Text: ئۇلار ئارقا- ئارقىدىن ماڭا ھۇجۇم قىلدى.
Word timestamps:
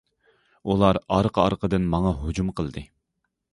ئۇلار 0.71 0.99
ئارقا- 1.17 1.45
ئارقىدىن 1.45 1.87
ماڭا 1.93 2.17
ھۇجۇم 2.25 2.53
قىلدى. 2.61 2.87